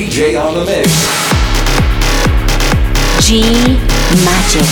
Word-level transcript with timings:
DJ 0.00 0.40
on 0.42 0.54
the 0.54 0.64
mix. 0.64 0.88
G 3.20 3.42
Magic. 4.24 4.64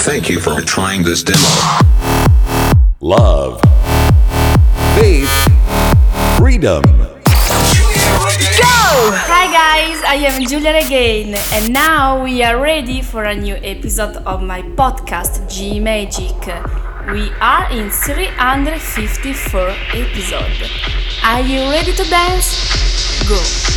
Thank 0.00 0.30
you 0.30 0.40
for 0.40 0.62
trying 0.62 1.02
this 1.02 1.22
demo. 1.22 1.46
Love. 3.02 3.60
Faith. 4.96 5.28
Freedom. 6.38 6.82
Go! 6.84 7.12
Hi 9.28 9.44
guys, 9.52 10.02
I 10.08 10.14
am 10.24 10.40
Giulia 10.46 10.72
Regain, 10.72 11.34
and 11.52 11.70
now 11.70 12.24
we 12.24 12.42
are 12.42 12.58
ready 12.58 13.02
for 13.02 13.24
a 13.24 13.34
new 13.34 13.56
episode 13.56 14.16
of 14.24 14.42
my 14.42 14.62
podcast 14.62 15.52
G 15.52 15.80
Magic. 15.80 16.32
We 17.12 17.30
are 17.42 17.70
in 17.70 17.90
354 17.90 19.68
episode. 19.92 20.70
Are 21.22 21.42
you 21.42 21.68
ready 21.68 21.92
to 21.92 22.04
dance? 22.08 23.28
Go! 23.28 23.73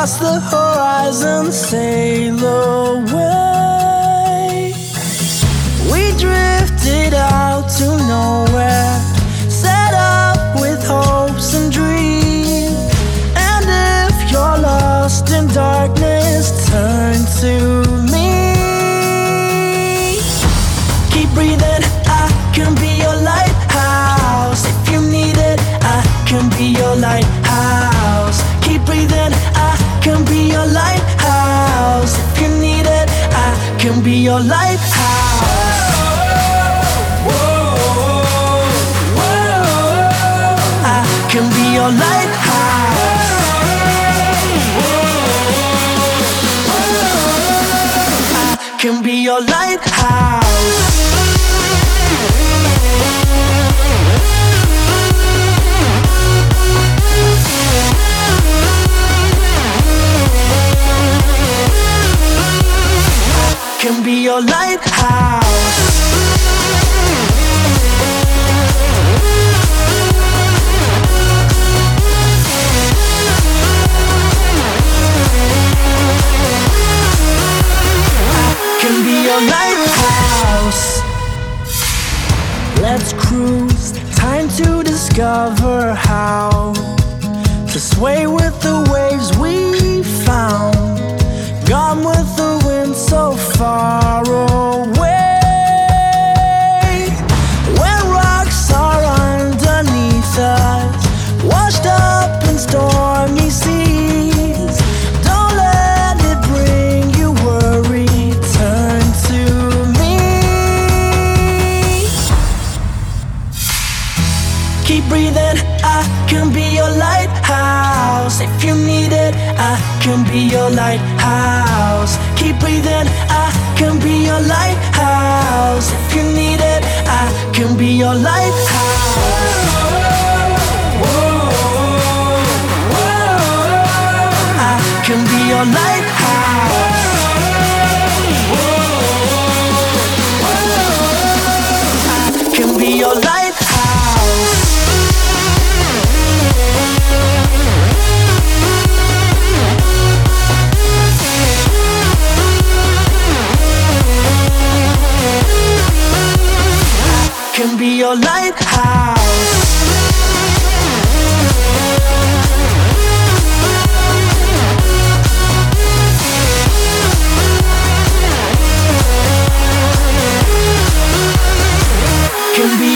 Across 0.00 0.18
the 0.18 0.40
horizon, 0.40 1.52
sail 1.52 2.09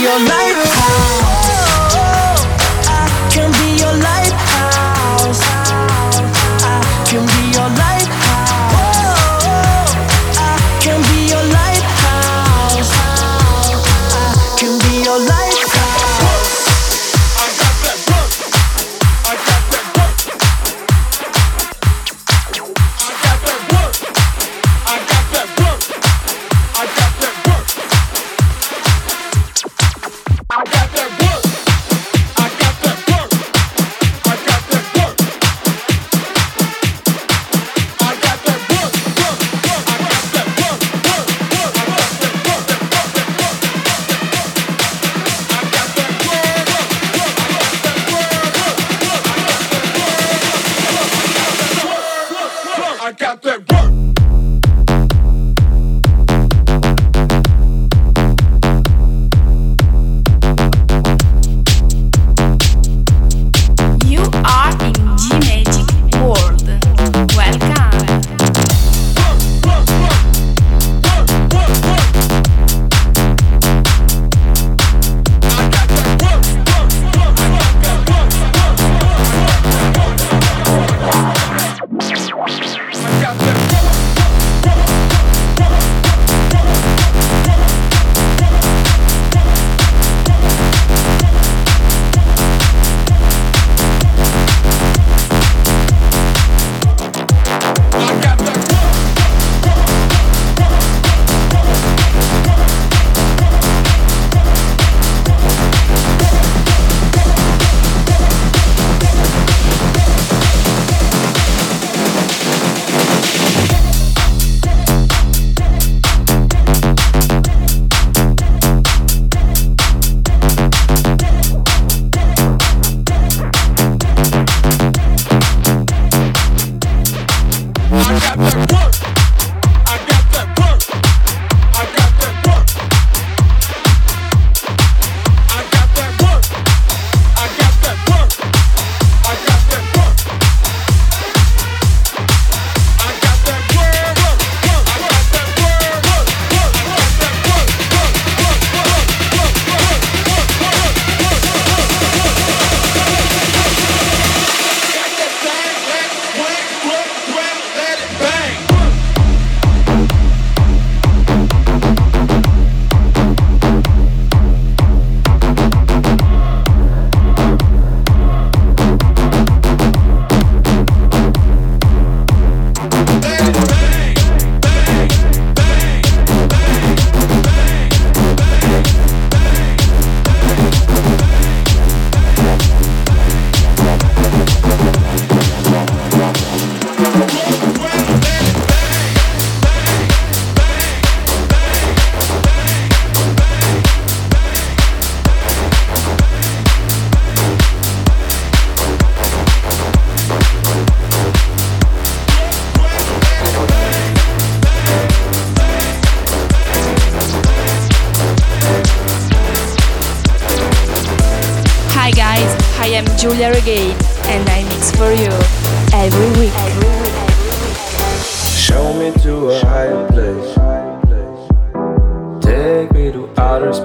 your 0.05 0.19
lighthouse. 0.19 0.54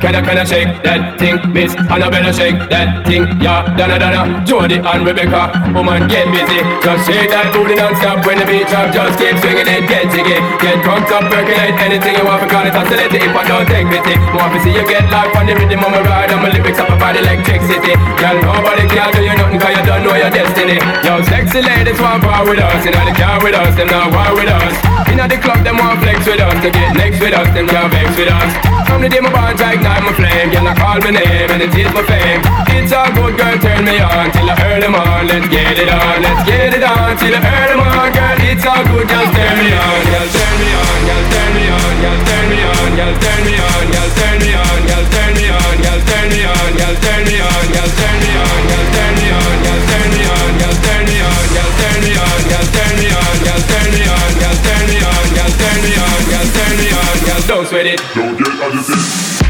Can 0.00 0.12
I, 0.12 0.20
can 0.20 0.36
I 0.36 0.44
shake 0.44 0.70
that 0.84 1.16
thing, 1.16 1.40
miss? 1.56 1.72
Annabella 1.88 2.28
shake 2.28 2.60
that 2.68 3.08
thing, 3.08 3.24
yeah. 3.40 3.64
Donna, 3.80 3.96
Donna, 3.96 4.44
Jody 4.44 4.76
and 4.76 5.00
Rebecca. 5.08 5.56
Woman, 5.72 6.04
get 6.06 6.28
busy. 6.28 6.60
Just 6.84 7.08
shake 7.08 7.32
that 7.32 7.48
booty 7.50 7.80
non-stop 7.80 8.20
when 8.28 8.36
the 8.36 8.44
beat 8.44 8.68
drop. 8.68 8.92
Just 8.92 9.16
keep 9.16 9.34
swinging 9.40 9.64
it, 9.64 9.88
get 9.88 10.12
jiggy. 10.12 10.36
Get 10.60 10.84
drunk 10.84 11.08
up, 11.08 11.32
percolate 11.32 11.80
anything 11.80 12.12
you 12.12 12.24
want 12.28 12.44
for 12.44 12.48
call 12.52 12.68
it 12.68 12.76
oscillate 12.76 13.14
if 13.16 13.32
I 13.32 13.42
don't 13.48 13.64
take 13.64 13.88
pity. 13.88 14.14
Want 14.36 14.52
to 14.52 14.58
see 14.60 14.72
you 14.76 14.84
get 14.84 15.08
life 15.08 15.32
on 15.32 15.48
the 15.48 15.56
rhythm 15.56 15.80
of 15.80 15.90
my 15.90 16.04
ride. 16.04 16.28
And 16.28 16.44
my 16.44 16.52
lyrics 16.52 16.76
up 16.76 16.92
about 16.92 17.16
electricity. 17.16 17.96
Girl, 18.20 18.36
nobody 18.44 18.84
can 18.92 19.10
do 19.16 19.20
you 19.24 19.32
nothing 19.32 19.60
cause 19.60 19.74
you 19.80 19.84
don't 19.88 20.04
know 20.04 20.12
your 20.12 20.28
destiny. 20.28 20.76
Yo, 21.08 21.24
sexy 21.24 21.64
ladies 21.64 21.96
want 21.98 22.20
war 22.20 22.44
with 22.44 22.60
us. 22.60 22.84
You 22.84 22.92
know 22.92 23.00
they 23.00 23.16
car 23.16 23.40
with 23.40 23.56
us, 23.56 23.72
them 23.72 23.88
not 23.88 24.12
war 24.12 24.36
with 24.36 24.52
us. 24.52 24.74
In 25.08 25.16
the 25.24 25.40
club, 25.40 25.64
them 25.64 25.80
want 25.80 26.04
flex 26.04 26.20
with 26.28 26.44
us. 26.44 26.56
To 26.60 26.68
get 26.68 26.92
next 26.92 27.18
with 27.24 27.32
us, 27.32 27.48
them 27.56 27.64
can't 27.64 27.88
vex 27.88 28.12
with 28.12 28.28
us. 28.28 28.75
From 28.86 29.02
the 29.02 29.08
day 29.10 29.20
my 29.20 29.30
I 29.34 29.74
ignite 29.74 30.02
my 30.06 30.12
flame 30.14 30.48
Girl, 30.54 30.66
I 30.66 30.74
call 30.78 30.98
my 31.02 31.10
name 31.10 31.50
and 31.50 31.62
it 31.62 31.74
is 31.74 31.90
my 31.90 32.02
fame 32.06 32.40
It's 32.70 32.94
all 32.94 33.10
good, 33.10 33.34
girl, 33.34 33.58
turn 33.58 33.82
me 33.82 33.98
on 33.98 34.30
Till 34.30 34.46
I 34.46 34.54
earn 34.62 34.80
them 34.80 34.94
on, 34.94 35.26
let's 35.26 35.46
get 35.50 35.74
it 35.74 35.90
on 35.90 36.22
Let's 36.22 36.42
get 36.46 36.70
it 36.70 36.84
on, 36.86 37.18
till 37.18 37.34
I 37.34 37.40
earn 37.42 37.68
them 37.74 37.82
on 37.82 38.08
Girl, 38.14 38.38
it's 38.46 38.62
all 38.62 38.82
good, 38.86 39.06
just 39.10 39.30
turn 39.34 39.56
me 39.58 39.70
on 39.74 40.00
Girl, 40.06 40.28
turn 40.30 40.54
me 40.62 40.68
on, 40.78 40.98
girl, 41.02 41.24
turn 41.26 41.50
me 41.56 41.64
on 41.66 41.92
Girl, 41.98 42.18
turn 42.26 42.44
me 42.46 42.58
on, 42.62 42.90
girl, 42.96 43.14
turn 43.18 43.40
me 43.42 43.54
on 43.58 43.82
Girl, 43.90 44.10
turn 44.14 44.34
me 44.38 44.52
on, 44.54 44.74
girl, 44.86 45.06
turn 45.06 45.32
me 45.34 45.50
on 45.50 45.74
Girl, 45.82 46.00
turn 46.06 46.26
me 46.30 46.44
on, 46.46 46.70
girl, 46.76 46.94
turn 47.02 47.22
me 47.26 47.34
on 47.36 47.62
Girl, 47.66 47.90
turn 47.90 48.14
me 48.16 48.22
on, 48.22 48.22
girl, 48.22 48.22
turn 48.22 48.22
me 48.22 48.34
on 48.36 49.52
Girl, 49.66 49.66
turn 49.66 50.06
me 50.06 50.22
on, 50.30 50.52
girl, 50.56 50.74
turn 50.76 51.04
me 51.06 51.16
on 51.16 51.42
Girl, 51.46 51.74
turn 51.76 51.96
me 51.96 52.14
on, 52.16 52.40
girl, 52.46 52.70
turn 52.70 52.98
me 53.02 53.10
on 53.10 53.26
Girl, 53.26 53.52
turn 53.56 53.82
me 53.82 54.02
on, 54.06 54.32
girl, 54.36 54.44
turn 54.46 54.80
me 54.86 55.00
on 55.00 55.22
Girl, 55.26 55.52
turn 55.56 55.78
me 55.82 55.92
on, 55.96 56.20
girl, 56.30 56.46
turn 56.54 56.74
me 56.76 56.88
on 56.94 57.14
Girl, 57.26 57.42
don't 57.48 57.66
sweat 57.66 57.86
it 57.86 58.35
Pode 58.58 58.78
ver. 58.78 59.45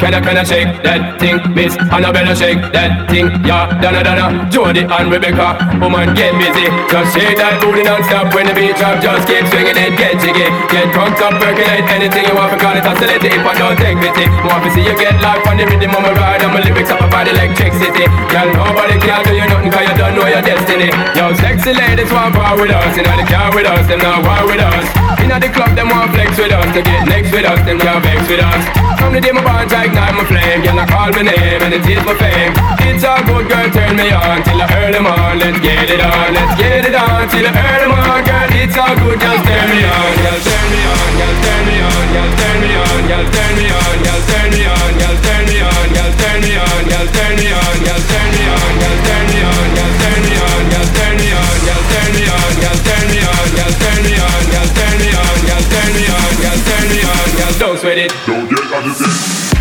Can 0.00 0.16
I, 0.16 0.20
can 0.24 0.40
I 0.40 0.44
shake 0.48 0.80
that 0.80 1.20
thing, 1.20 1.36
miss? 1.52 1.76
Annabella 1.76 2.32
shake 2.32 2.64
that 2.72 3.04
thing, 3.12 3.28
yeah. 3.44 3.68
Donna, 3.84 4.00
Donna, 4.00 4.48
Jody 4.48 4.88
and 4.88 5.12
Rebecca. 5.12 5.60
Woman, 5.76 6.16
get 6.16 6.32
busy. 6.40 6.72
Just 6.88 7.12
shake 7.12 7.36
that 7.36 7.60
booty 7.60 7.84
non-stop 7.84 8.32
when 8.32 8.48
the 8.48 8.56
beat 8.56 8.80
drop. 8.80 8.96
Just 9.04 9.28
keep 9.28 9.44
swinging 9.52 9.76
it, 9.76 9.92
get 10.00 10.16
jiggy. 10.16 10.48
Get 10.72 10.88
drunk 10.96 11.20
up, 11.20 11.36
percolate 11.36 11.84
anything 11.92 12.24
you 12.24 12.32
want 12.32 12.56
call 12.56 12.72
it 12.72 12.84
oscillate 12.88 13.28
if 13.28 13.44
I 13.44 13.52
don't 13.60 13.76
take 13.76 14.00
pity. 14.00 14.24
Want 14.40 14.64
to 14.64 14.72
see 14.72 14.88
you 14.88 14.96
get 14.96 15.20
life 15.20 15.44
on 15.44 15.60
the 15.60 15.68
rhythm 15.68 15.92
of 15.92 16.00
my 16.00 16.16
ride. 16.16 16.40
And 16.48 16.52
my 16.56 16.64
lyrics 16.64 16.88
up 16.88 17.04
about 17.04 17.28
electricity. 17.28 18.08
Girl, 18.32 18.48
nobody 18.56 18.96
can 19.04 19.20
do 19.28 19.36
you 19.36 19.44
nothing 19.52 19.68
cause 19.68 19.84
you 19.84 19.96
don't 20.00 20.16
know 20.16 20.24
your 20.24 20.40
destiny. 20.40 20.88
Yo, 21.12 21.36
sexy 21.44 21.76
ladies 21.76 22.08
want 22.08 22.32
war 22.40 22.56
with 22.56 22.72
us. 22.72 22.96
You 22.96 23.04
know 23.04 23.20
they 23.20 23.28
car 23.28 23.52
with 23.52 23.68
us, 23.68 23.84
them 23.84 24.00
not 24.00 24.24
war 24.24 24.48
with 24.48 24.64
us. 24.64 24.86
In 25.20 25.28
the 25.28 25.52
club, 25.52 25.76
them 25.76 25.92
want 25.92 26.08
flex 26.16 26.40
with 26.40 26.56
us. 26.56 26.72
To 26.72 26.80
get 26.80 27.04
next 27.04 27.36
with 27.36 27.44
us, 27.44 27.60
them 27.68 27.76
can't 27.76 28.00
vex 28.00 28.24
with 28.24 28.40
us. 28.40 28.89
From 29.00 29.16
the 29.16 29.20
day 29.20 29.32
my 29.32 29.40
bond 29.40 29.72
I 29.72 29.88
ignite 29.88 30.14
my 30.14 30.24
flame. 30.28 30.60
Girl, 30.60 30.78
I 30.78 30.84
call 30.84 31.10
my 31.16 31.24
name 31.24 31.60
and 31.64 31.72
it 31.72 31.82
is 31.88 32.04
my 32.04 32.14
fame. 32.20 32.52
It's 32.84 33.02
all 33.02 33.24
good, 33.24 33.48
girl, 33.48 33.68
turn 33.72 33.96
me 33.96 34.12
on 34.12 34.44
till 34.44 34.60
I 34.60 34.68
earn 34.76 34.92
them 34.92 35.08
on. 35.08 35.40
Let's 35.40 35.58
get 35.64 35.88
it 35.88 36.04
on, 36.04 36.36
let's 36.36 36.54
get 36.60 36.84
it 36.84 36.94
on 36.94 37.24
till 37.32 37.48
I 37.48 37.50
earn 37.50 37.80
them 37.80 37.96
on. 37.96 38.20
Girl, 38.28 38.50
it's 38.60 38.76
all 38.76 38.94
good, 39.00 39.16
just 39.16 39.42
turn 39.48 39.66
me 39.72 39.80
on. 39.88 40.12
Girl, 40.20 40.38
turn 40.44 40.66
me 40.68 40.80
on, 40.84 41.10
girl, 41.16 41.34
turn 41.40 41.62
me 41.64 41.76
on, 41.80 42.04
girl, 42.12 42.30
turn 42.36 42.56
me 42.60 42.70
on, 42.76 43.00
girl, 43.08 43.26
turn 43.32 43.52
me 43.56 43.64
on, 43.64 43.69
sweat 57.80 57.96
it. 57.96 58.12
Don't 58.26 58.46
get 58.46 58.60
on 58.74 58.84
your 58.84 58.94
feet. 58.94 59.59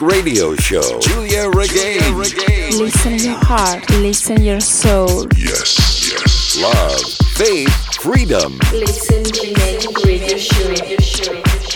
Music 0.00 0.16
Radio 0.16 0.54
Show. 0.56 1.00
Giulia 1.00 1.48
Regain. 1.48 2.16
Listen 2.18 3.18
your 3.18 3.38
heart, 3.40 3.88
listen 3.90 4.42
your 4.42 4.60
soul. 4.60 5.26
Yes, 5.36 6.10
yes. 6.10 6.60
Love, 6.60 7.00
faith, 7.36 7.94
freedom. 8.00 8.58
Listen 8.72 9.22
to 9.22 9.52
Magic 9.52 10.04
Radio 10.04 10.36
Show. 10.36 11.75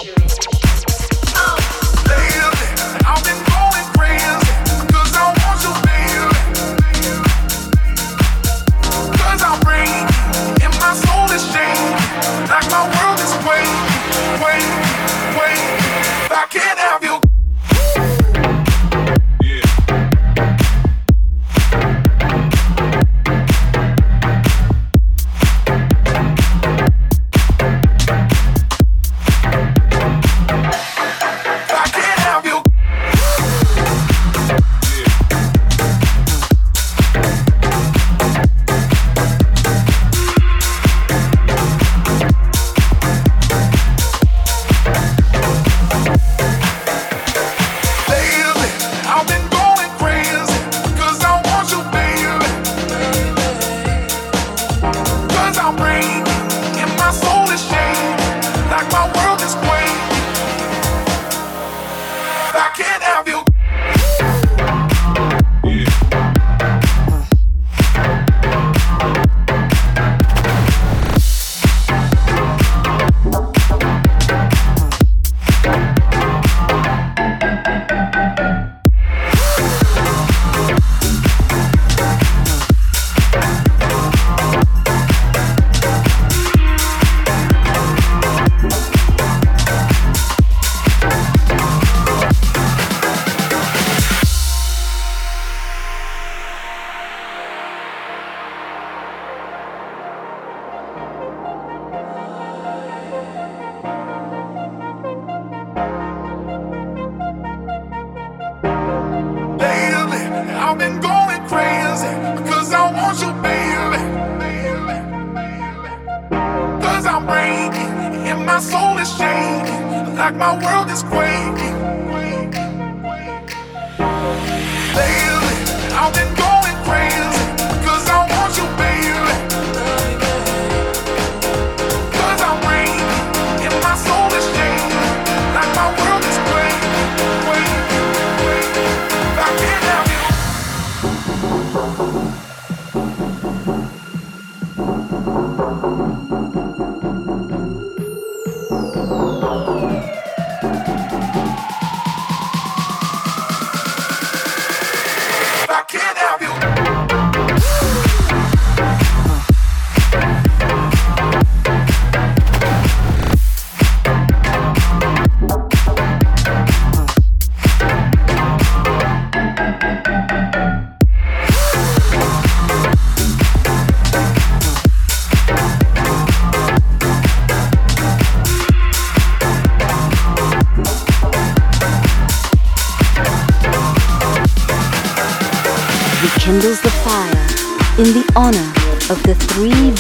like 120.31 120.39
my 120.39 120.65
world 120.65 120.91
is 120.91 121.03
quaking. 121.03 121.30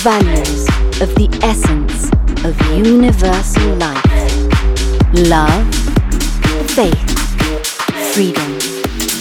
values 0.02 0.66
of 1.02 1.14
the 1.16 1.28
essence 1.42 2.08
of 2.46 2.56
universal 2.74 3.74
life 3.76 4.20
love, 5.28 5.74
faith, 6.70 7.10
freedom. 8.14 8.58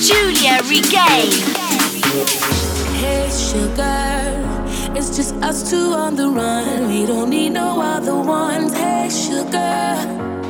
Giulia 0.08 0.62
Regain. 0.70 1.36
Hey, 2.96 3.28
sugar, 3.30 4.32
it's 4.96 5.18
just 5.18 5.36
us 5.44 5.70
two 5.70 5.92
on 5.94 6.16
the 6.16 6.30
run. 6.30 6.88
We 6.88 7.06
don't 7.06 7.30
need 7.30 7.50
no 7.50 7.82
other 7.82 8.16
ones. 8.16 8.72
Hey, 8.74 9.10
sugar, 9.10 9.96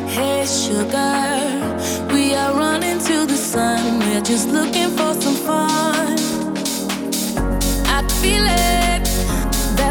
hey, 0.05 0.45
sugar, 0.45 2.13
we 2.13 2.35
are 2.35 2.53
running 2.53 2.99
to 2.99 3.25
the 3.25 3.37
sun. 3.37 3.99
We're 3.99 4.21
just 4.21 4.49
looking 4.49 4.89
for 4.89 5.13
some 5.19 5.35
fun. 5.47 6.19
I 7.87 8.07
feel 8.21 8.45
it. 8.45 8.78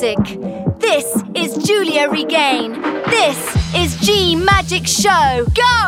music. 0.00 0.38
This 0.78 1.24
is 1.34 1.56
Giulia 1.66 2.08
Regain. 2.08 2.80
This 3.10 3.74
is 3.74 3.96
G 4.00 4.36
Magic 4.36 4.86
Show. 4.86 5.44
Go! 5.54 5.87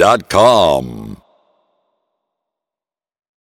GiuliaRegain.com. 0.00 0.59